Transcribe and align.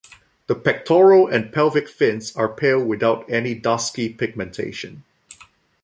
The 0.47 0.55
pectoral 0.55 1.27
and 1.27 1.53
pelvic 1.53 1.87
fins 1.87 2.35
are 2.35 2.49
pale 2.51 2.83
without 2.83 3.29
any 3.31 3.53
dusky 3.53 4.09
pigmentation. 4.11 5.03